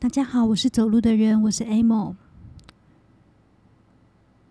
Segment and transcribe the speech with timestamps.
[0.00, 2.14] 大家好，我是走路的人，我是 Amo。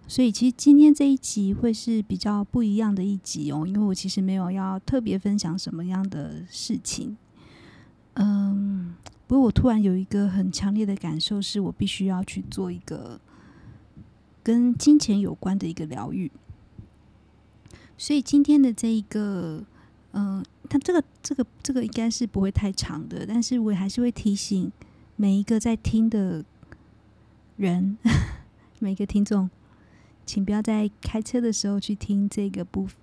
[0.08, 7.18] 所以其实今天这一集会是比较不一样的一集哦，因为我其实没有要特别分享什么样的事情。
[8.14, 8.94] 嗯，
[9.26, 13.20] 不过我突然有一个很强烈的感受，是我必须要去做一个
[14.44, 16.32] 跟金钱有关的一个疗愈。
[17.98, 19.66] 所以今天的这一个，
[20.12, 24.72] 嗯，它这个这个这个应该是不会太长的，但是我还是会提醒。
[25.22, 26.46] 每一个在听的
[27.58, 27.98] 人，
[28.80, 29.50] 每个听众，
[30.26, 32.96] 请不要在开车的时候去听这个部分，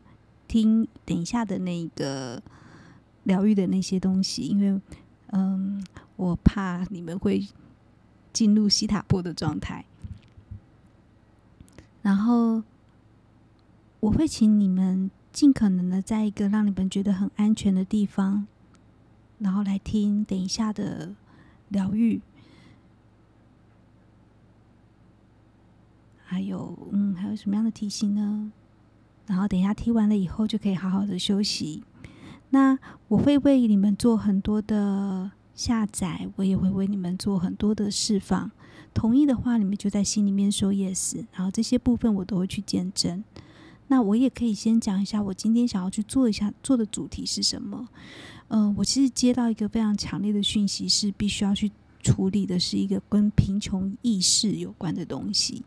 [0.48, 2.42] 听等一下的那个
[3.24, 4.80] 疗愈的那些东西，因为，
[5.26, 5.84] 嗯，
[6.16, 7.46] 我怕你们会
[8.32, 9.84] 进入西塔波的状态。
[12.00, 12.62] 然后，
[14.00, 18.46] 我会请你们尽可能的在一个让你们觉得很安全的地方，
[19.38, 21.14] 然后来听等一下的。
[21.68, 22.20] 疗愈，
[26.24, 28.52] 还有嗯，还有什么样的提醒呢？
[29.26, 31.82] 然后等一下踢完了以后，就可以好好的休息。
[32.50, 32.78] 那
[33.08, 38.50] 我会为你们做很多的下载，我也会为你们做很多的释放。
[38.94, 41.24] 同意的话，你们就在心里面说 yes。
[41.32, 43.24] 然后这些部分我都会去见证。
[43.88, 47.88] 那我也可以先讲一下，我今天想要去做一下做的主题是什么。
[48.48, 51.70] 嗯、我其实接到一个非常强烈的讯息，是必须要去
[52.02, 55.64] 处理的，是一个跟贫穷意识有关的东西。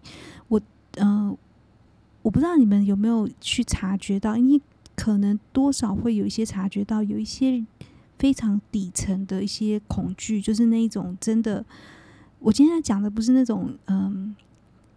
[0.47, 0.59] 我，
[0.95, 1.37] 嗯、呃，
[2.21, 4.61] 我不知道你们有没有去察觉到，因为
[4.95, 7.65] 可能多少会有一些察觉到，有一些
[8.17, 11.65] 非常底层的一些恐惧，就是那一种真的。
[12.39, 14.33] 我今天讲的不是那种，嗯、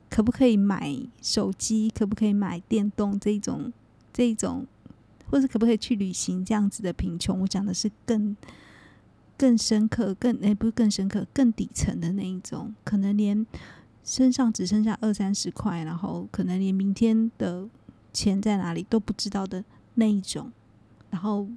[0.08, 3.72] 可不可以买手机，可不可以买电动这种，
[4.12, 4.64] 这种。
[5.32, 6.44] 或者可不可以去旅行？
[6.44, 8.36] 这样子的贫穷，我讲的是更
[9.38, 13.46] 更深刻、更诶、不是更深刻、更底层的那一种，可能连
[14.04, 17.66] 身上只剩下二三十块，然后可能连明天的
[18.12, 19.64] 钱在哪里都不知道的
[19.94, 20.52] 那一种。
[21.08, 21.48] 然后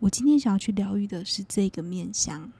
[0.00, 2.52] 我今天想要去疗愈的是这个面向。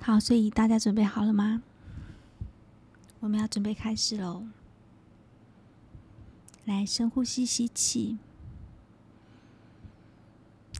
[0.00, 1.62] 好，所以大家准备好了吗？
[3.20, 4.44] 我们要准备开始喽。
[6.64, 8.18] 来，深呼吸，吸气，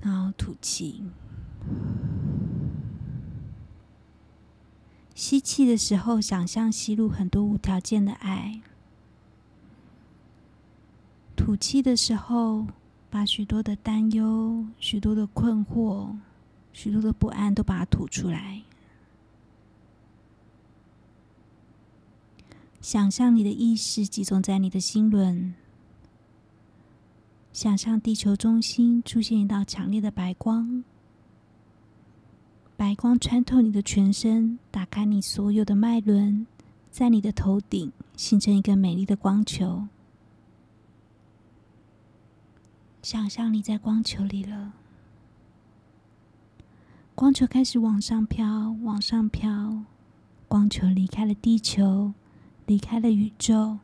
[0.01, 1.03] 然后吐气。
[5.15, 8.61] 吸气的时候，想象吸入很多无条件的爱；
[11.37, 12.67] 吐气的时候，
[13.11, 16.17] 把许多的担忧、许多的困惑、
[16.73, 18.63] 许多的不安都把它吐出来。
[22.81, 25.55] 想象你的意识集中在你的心轮。
[27.53, 30.83] 想象地球中心出现一道强烈的白光，
[32.79, 36.47] 白光穿透你的全身，打开你所有的脉轮，
[36.91, 39.87] 在你的头顶形成一个美丽的光球。
[43.03, 44.73] 想象你在光球里了，
[47.15, 49.83] 光球开始往上飘，往上飘，
[50.49, 52.15] 光球离开了地球，
[52.65, 53.79] 离开了宇宙，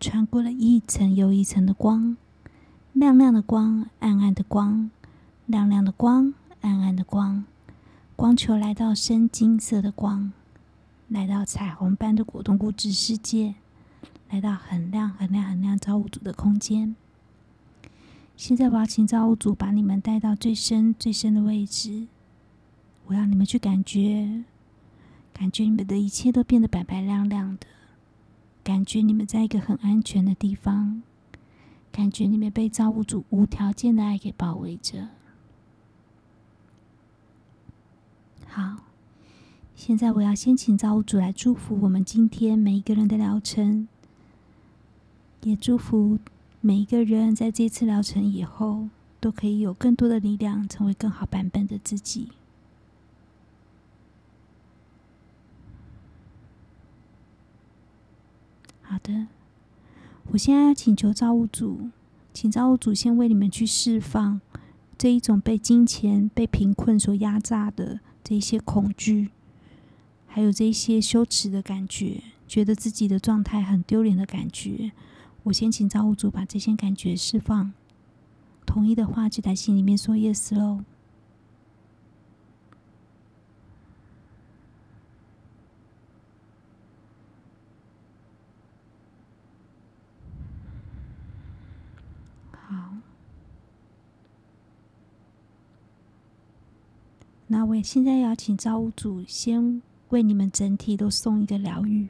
[0.00, 2.16] 穿过了一层又一层的光。
[2.92, 4.90] 亮亮的光，暗暗的光，
[5.46, 7.44] 亮亮的光，暗暗的光，
[8.14, 10.32] 光球来到深金色的光，
[11.08, 13.54] 来到彩虹般的果冻物质世界，
[14.28, 16.94] 来到很亮很亮很亮造物主的空间。
[18.36, 22.06] 现在我要请造物主把你们带到最深最深的位置，
[23.06, 24.44] 我要你们去感觉，
[25.32, 27.66] 感觉你们的一切都变得白白亮亮的，
[28.62, 31.02] 感觉你们在一个很安全的地方。
[31.92, 35.08] 感觉你们被造物主无条件的爱给包围着。
[38.46, 38.78] 好，
[39.76, 43.86] 现在我要先请造物主来祝福我们今天每一个人的疗程，
[45.42, 46.18] 也祝福
[46.62, 48.88] 每一个人在这次疗程以后
[49.20, 52.30] 都可以有更多的力量，成为更好版本的自己。
[58.80, 59.26] 好的。
[60.30, 61.90] 我现在要请求造物主，
[62.32, 64.40] 请造物主先为你们去释放
[64.96, 69.30] 这一种被金钱、被贫困所压榨的这一些恐惧，
[70.26, 74.92] 还有这一些羞耻的感觉，觉得自己的状态很丢脸的感觉。
[75.42, 77.72] 我先请造物主把这些感觉释放，
[78.64, 80.84] 同意的话就在心里面说 yes 喽。
[97.52, 102.08] 那我也现在要请造物主先为你们整体都送一个疗愈，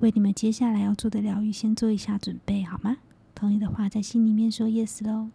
[0.00, 2.98] 为你们接下来要做的疗愈先做一下准备，好吗？
[3.34, 5.30] 同意的话，在心里面说 yes 喽。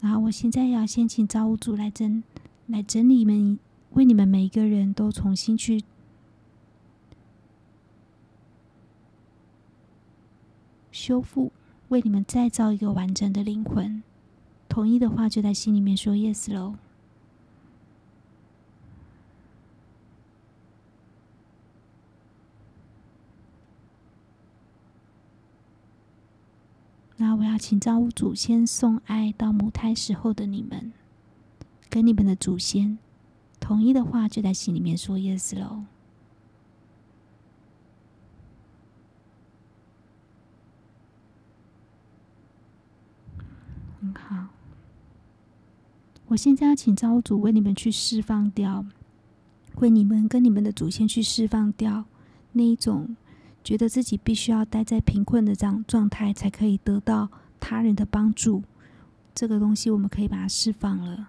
[0.00, 2.22] 然后，我现在要先请造物主来整，
[2.68, 3.58] 来整理你们，
[3.90, 5.84] 为你们每一个人都重新去
[11.08, 11.50] 修复，
[11.88, 14.02] 为你们再造一个完整的灵魂。
[14.68, 16.74] 同意的话，就在心里面说 yes 喽。
[27.16, 30.92] 那我要请造物主先送爱到母胎时候的你们，
[31.88, 32.98] 跟你们的祖先。
[33.58, 35.84] 同意的话，就在心里面说 yes 喽。
[44.00, 44.46] 很好。
[46.28, 48.84] 我现在要请造物主为你们去释放掉，
[49.76, 52.04] 为你们跟你们的祖先去释放掉
[52.52, 53.16] 那一种。
[53.64, 57.28] 觉得自己必须要待在贫困的这样状态，才可以得到
[57.60, 58.62] 他人的帮助。
[59.34, 61.28] 这个东西我们可以把它释放了。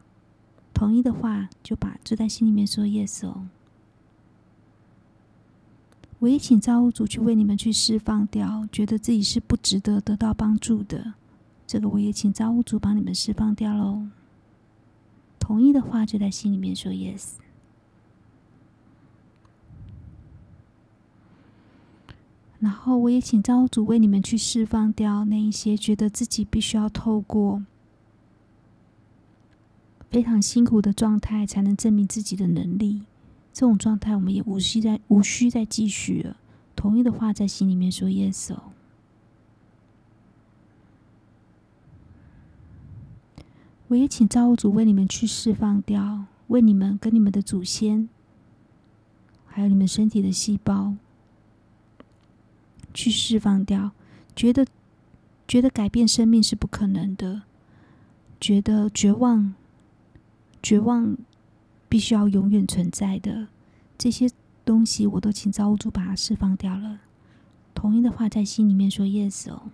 [0.73, 3.47] 同意的话，就把就在心里面说 yes 哦。
[6.19, 11.13] 我也请造物主去为你们去释放掉，觉得自己是不值得得到帮助的。
[11.67, 14.07] 这个我也请造物主帮你们释放掉喽。
[15.49, 17.31] 同意的话，就在心里面说 yes。
[22.59, 27.63] 然后，我也请造物主为你们去释放掉那一些觉得自己必须要透过
[30.11, 33.01] 非常辛苦的状态才能证明自己的能力。
[33.51, 36.37] 这种状态，我们也无需再无需再继续了。
[36.75, 38.61] 同意的话，在心里面说 yes 哦。
[43.89, 48.09] 我也请造物主为你们去释放掉，为你们跟你们的祖先，
[49.45, 50.95] 还有你们身体的细胞。
[52.91, 53.91] 去释放掉，
[54.35, 54.65] 觉得
[55.47, 57.43] 觉得改变生命是不可能的，
[58.41, 59.53] 觉得绝望，
[60.61, 61.15] 绝望
[61.87, 63.47] 必须要永远存在的
[63.95, 64.27] 这些
[64.65, 66.99] 东西，我都请造物主把它释放掉了。
[67.75, 69.69] 同意的话，在心里面说 yes 哦。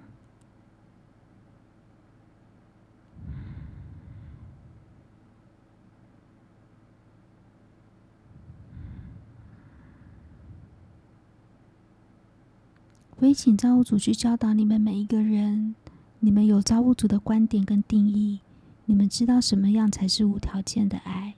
[13.20, 15.74] 我也请造物主去教导你们每一个人，
[16.20, 18.42] 你们有造物主的观点跟定义，
[18.86, 21.36] 你们知道什么样才是无条件的爱，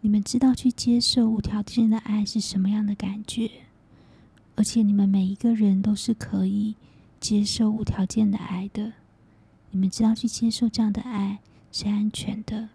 [0.00, 3.50] 你们知道去接受无条件的爱是什么样的感觉，
[4.54, 6.76] 而且你们每一个人都是可以
[7.20, 8.94] 接受无条件的爱的，
[9.70, 11.40] 你们知道去接受这样的爱
[11.70, 12.70] 是安全的。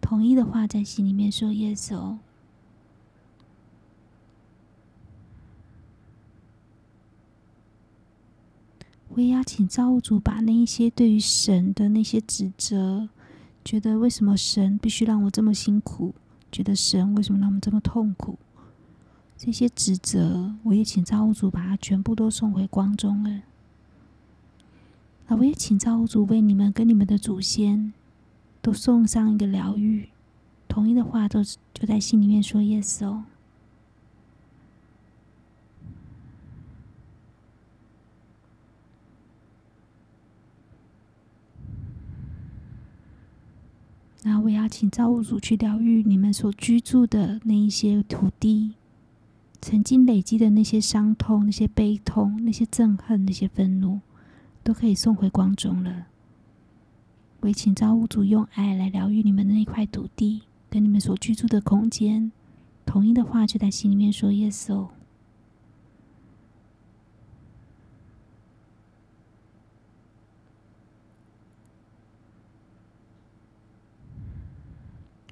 [0.00, 2.20] 同意的话，在心里面说 yes 哦。
[9.16, 13.08] 我也要请造物主把那一些对于神的那些指责，
[13.64, 16.14] 觉得为什么神必须让我这么辛苦，
[16.52, 18.38] 觉得神为什么让我们这么痛苦，
[19.38, 23.40] 这些指责，我也请造物主把它全部都送回光中了。
[25.28, 27.94] 那我也请造物主为你们跟你们的祖先
[28.60, 30.10] 都送上一个疗愈，
[30.68, 33.24] 同意的话都就在心里面说 yes 哦。
[44.28, 48.74] 那我要请造物主去疗愈你们所居住的那一些土地，
[49.60, 54.00] 曾经累积的那些伤痛、那些悲痛、那些憎恨、那些愤怒，
[54.64, 56.08] 都可以送回光中了。
[57.38, 62.32] 我也请造物主用爱来疗愈你们的那块土地，跟你们所居住的空间。
[62.84, 64.88] 同意的话，就在心里面说 yes 哦。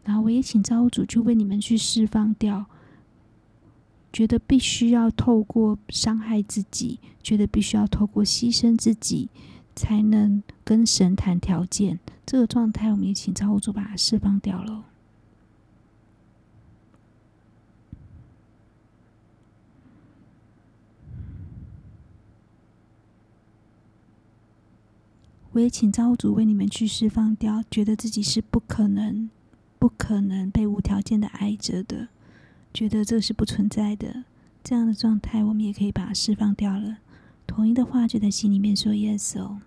[0.06, 2.64] 然后我也请造物主去为你们去释放掉，
[4.10, 9.28] 觉得必须要透过伤害自己，觉得必须要透过牺牲自己，
[9.76, 11.98] 才能跟神谈条件。
[12.24, 14.84] 这个状态，我们也请造物主把它释放掉了。
[25.52, 29.28] 我也请造物主为你们去释放掉，觉得自己是不可能。
[29.84, 32.08] 不可能被无条件的爱着的，
[32.72, 34.24] 觉得这是不存在的，
[34.62, 36.96] 这样的状态，我们也可以把它释放掉了。
[37.46, 39.60] 同意的话，就在心里面说 “yes” 哦。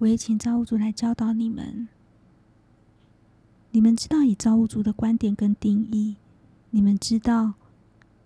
[0.00, 1.88] 我也请造物主来教导你们。
[3.70, 6.16] 你们知道以造物主的观点跟定义，
[6.68, 7.54] 你们知道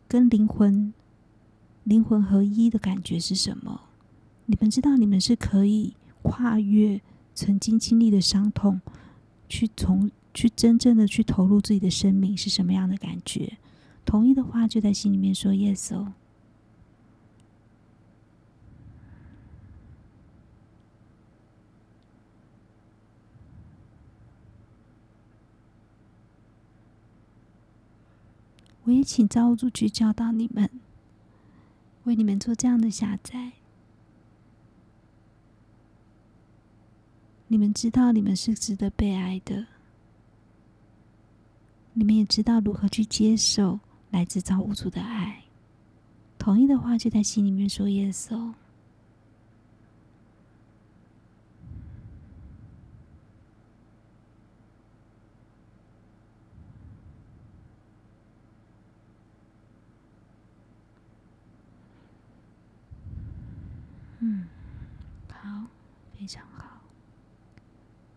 [0.09, 0.93] 跟灵魂、
[1.85, 3.83] 灵魂合一的感觉是什么？
[4.47, 7.01] 你们知道你们是可以跨越
[7.35, 8.81] 曾经经历的伤痛，
[9.49, 13.59] 去从去真正的去投入自己的生命是什么样的感觉？
[14.05, 16.13] 同意的话，就在心里面说 “yes” 哦。
[28.87, 30.71] 我也请造物主去教导你们，
[32.05, 33.51] 为你们做这样的下载。
[37.49, 39.67] 你们知道你们是值得被爱的，
[41.95, 45.43] 你们也知道如何去接受来自造物主的爱。
[46.39, 48.55] 同意的话，就在心里面说 “yes” 哦。
[64.19, 64.47] 嗯，
[65.31, 65.67] 好，
[66.27, 66.81] 非常好。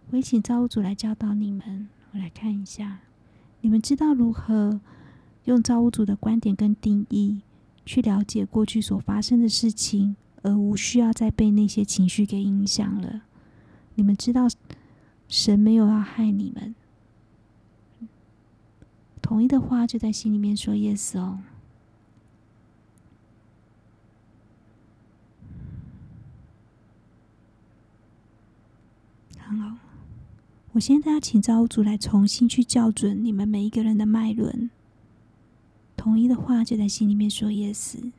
[0.09, 1.87] 我也请造物主来教导你们。
[2.11, 3.01] 我来看一下，
[3.61, 4.81] 你们知道如何
[5.43, 7.41] 用造物主的观点跟定义
[7.85, 13.21] 去了解过去所发生的事情，而无需要再被那些情绪给影响了。
[13.93, 14.47] 你们知道
[15.27, 16.73] 神没有要害你们。
[19.21, 21.37] 同意的话，就在心里面说 “yes” 哦。
[29.37, 29.77] 很好，
[30.73, 34.69] 我现在要请造物主来重新去校准你们每一个人的脉轮。
[35.95, 38.11] 同意的话，就在心里面说 “yes”。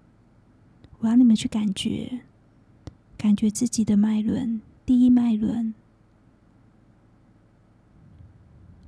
[0.98, 2.20] 我要你们去感觉，
[3.16, 5.72] 感觉自己的脉轮，第一脉轮，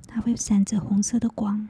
[0.05, 1.67] 它会闪着红色的光。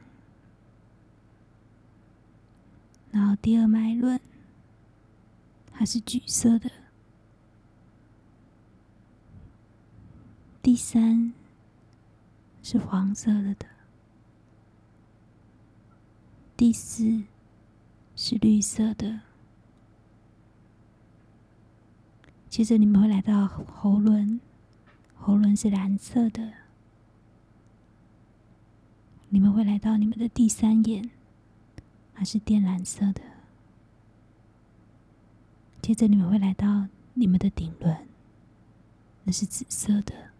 [3.11, 4.19] 然后第二脉轮，
[5.71, 6.69] 它是橘色的。
[10.63, 11.33] 第三
[12.63, 13.65] 是黄色的的，
[16.55, 17.23] 第四
[18.15, 19.19] 是绿色的。
[22.49, 24.39] 接着你们会来到喉轮，
[25.17, 26.53] 喉轮是蓝色的。
[29.27, 31.11] 你们会来到你们的第三眼，
[32.15, 33.21] 它是靛蓝色的。
[35.81, 38.07] 接着你们会来到你们的顶轮，
[39.25, 40.31] 那是紫色的。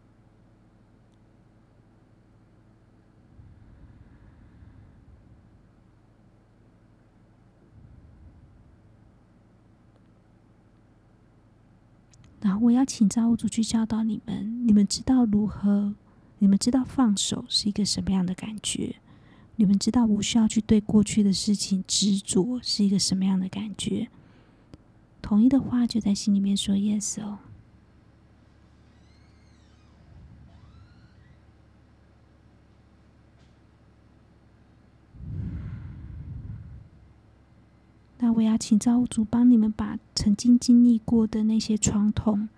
[12.43, 15.95] 然后我要请造物主去教导你们，你们知道如何？
[16.39, 18.97] 你们知道放手是一个什么样的感觉？
[19.55, 24.09] 你们知道无需要去对过去的事情执着是一个什么样的感觉？
[25.21, 27.39] 同意的话，就在心里面说 “yes” 哦。
[38.43, 42.49] 我要请造物主帮你们把曾经经历过的那些传统，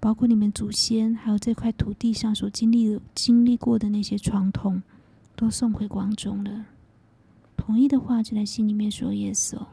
[0.00, 4.82] 包括你们祖先还有这块土地上所经历的、经历过的那些传统，
[5.36, 6.66] 都送回广中了。
[7.56, 9.68] 同意的话，就在心里面说 “yes” 哦。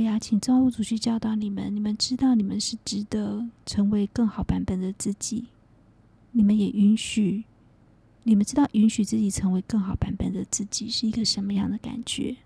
[0.00, 5.48] 我要请造物主去教导你们，你们知道你们是值得成为更好版本的自己，
[6.32, 7.44] 你们也允许，
[8.22, 12.38] 你们知道允许自己成为更好版本的自己是一个什么样的感觉？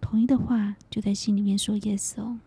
[0.00, 2.40] 同意的话，就在心里面说 “yes” 哦。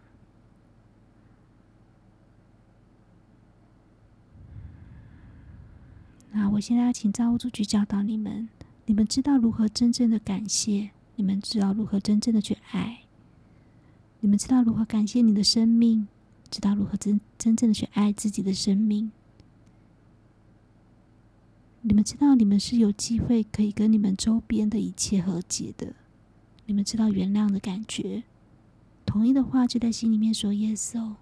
[6.32, 8.50] 那我现在要请造物主去教导你们，
[8.88, 13.04] 你们知道如何真正的感谢，你们知道如何真正的去爱。
[14.28, 16.06] 你们知道如何感谢你的生命，
[16.52, 19.10] 知道如何真真正的去爱自己的生命。
[21.80, 25.94] 你们知道你们是有机会可以跟你们周边的一切和解的。
[26.66, 28.24] 你们知道原谅的感觉。
[29.06, 31.16] 同意的话，就在心里面说 “yes” 哦。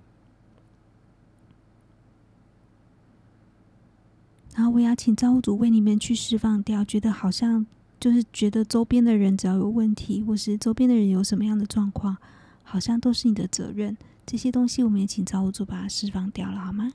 [4.55, 7.67] 然后我要请造物主为你们去释放掉，觉得好像
[8.00, 12.17] 就是觉得周边的人只要有问题，或是周边的人有什么样的状况，
[12.65, 13.98] 好像都是你的责任。
[14.25, 16.91] 这些东西我们也请造物主把它释放掉了，好吗？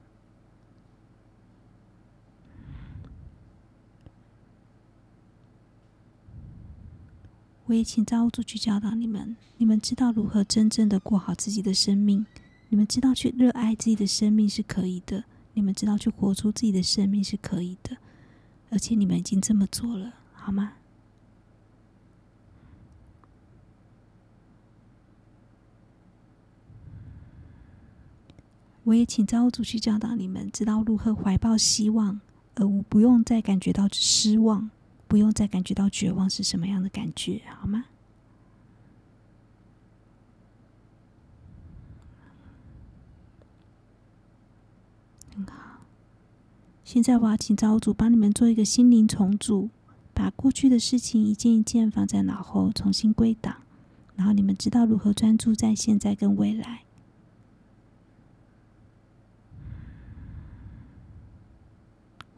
[7.67, 12.27] 我也请造物主去教导你们，你们知道如何真正的过好自己的生命，
[12.69, 15.23] 你们知道去热爱自己的生命是可以的，
[15.55, 17.97] 你们知道去活出自己的生命是可以的，
[18.71, 20.73] 而且你们已经这么做了，好吗？
[28.85, 32.21] 我也请造物主去教导你们，知道如何怀抱希望，
[32.55, 34.71] 而我不用再感觉到失望。
[35.07, 37.87] 不用再感觉到绝望是什么样的感觉，好吗？
[45.35, 45.81] 很好。
[46.85, 49.71] 现在我要请造物主帮你们做一个心灵重组，
[50.15, 53.57] 把过去的事情一件一件放在脑后，重新归档，
[54.15, 56.85] 然后你们知道如何专注在现在跟未来。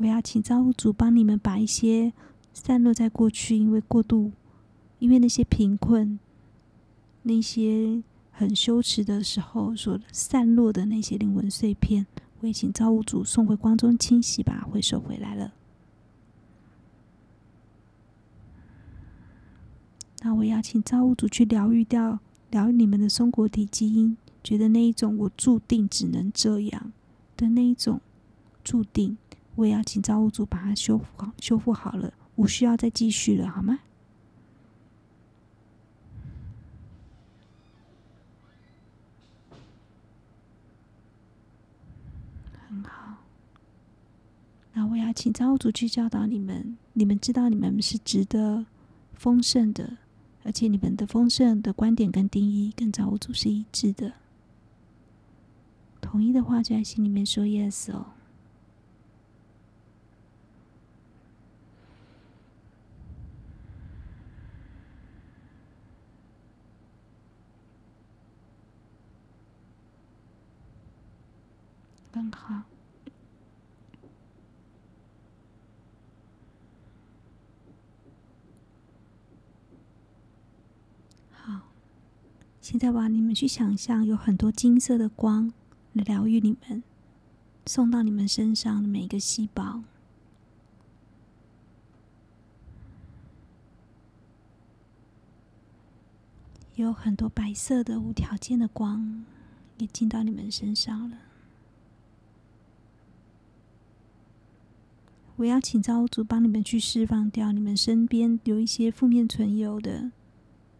[0.03, 2.13] 我要请造物主帮你们把一些。
[2.55, 4.31] 散落在过去，因为过度，
[4.99, 6.19] 因为那些贫困，
[7.23, 12.07] 那些很羞耻的时候所散落的那些灵魂碎片，
[12.41, 15.55] 我也请造物主送回光中清洗吧，回收回来了。
[20.21, 22.19] 那我要请造物主去疗愈掉，
[22.51, 26.93] 疗愈你们的松果体基因，觉得那一种我注定只能这样
[27.35, 28.03] 的那一种
[28.63, 29.17] 注定，
[29.55, 32.13] 我也要请造物主把它修复好，修复好了。
[32.37, 33.81] 无需要再继续了，好吗？
[42.69, 43.19] 很好。
[44.73, 48.65] 那我要请造物主去教导你们，你们知道你们是值得
[49.13, 49.99] 丰盛的，
[50.43, 54.15] 而且你们的丰盛的观点跟定义跟造物主是一致的。
[56.01, 58.12] 同意的话，就在心里面说 yes 哦。
[72.13, 72.63] 更好，
[81.31, 81.63] 好。
[82.61, 85.53] 现在我要你们去想象，有很多金色的光
[85.95, 86.83] 来疗愈你们，
[87.65, 89.83] 送到你们身上的每一个细胞。
[96.75, 99.25] 有很多白色的无条件的光
[99.79, 101.17] 也进到你们身上了。
[105.37, 110.13] 我要请造物主帮你们去释放掉你们身边有一些负面存有的，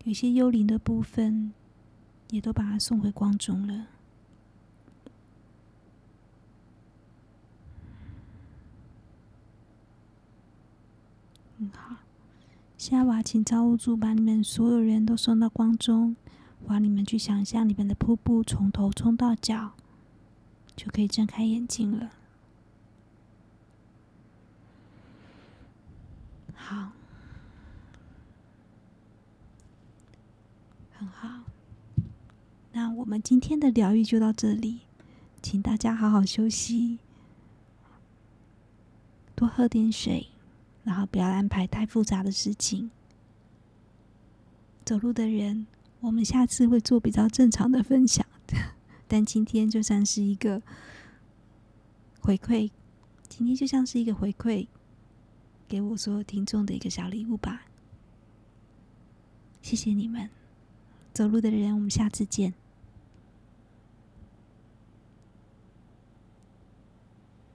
[0.05, 1.53] 有一些幽灵的部分，
[2.31, 3.87] 也都把它送回光中了。
[11.59, 11.97] 嗯，好。
[12.77, 16.15] 现在我要请造物主把你们所有人都送到光中，
[16.67, 19.73] 我要你们去想象你们的瀑布从头冲到脚，
[20.77, 22.11] 就可以睁开眼睛了。
[26.65, 26.93] 好，
[30.93, 31.41] 很好。
[32.73, 34.83] 那我们今天的疗愈就到这里，
[35.43, 37.01] 请大家好好休息，
[39.35, 40.29] 多喝点水，
[40.85, 42.93] 然后不要安排太复杂的事情。
[44.85, 45.67] 走路的人，
[45.99, 48.25] 我们下次会做比较正常的分享，
[49.09, 50.63] 但今天就算是一个
[52.21, 52.71] 回馈，
[53.29, 54.69] 今天就像是一个回馈。
[55.73, 57.63] 给我所有听众的一个小礼物吧，
[59.63, 60.29] 谢谢你们，
[61.15, 62.53] 走路的人，我们下次见。